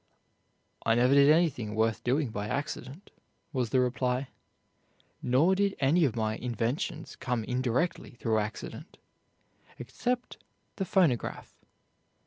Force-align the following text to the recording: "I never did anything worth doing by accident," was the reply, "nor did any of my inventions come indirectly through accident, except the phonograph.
"I 0.83 0.95
never 0.95 1.13
did 1.13 1.29
anything 1.29 1.75
worth 1.75 2.03
doing 2.03 2.29
by 2.31 2.47
accident," 2.47 3.11
was 3.53 3.69
the 3.69 3.79
reply, 3.79 4.29
"nor 5.21 5.53
did 5.53 5.75
any 5.79 6.05
of 6.05 6.15
my 6.15 6.37
inventions 6.37 7.15
come 7.15 7.43
indirectly 7.43 8.15
through 8.19 8.39
accident, 8.39 8.97
except 9.77 10.37
the 10.77 10.85
phonograph. 10.85 11.53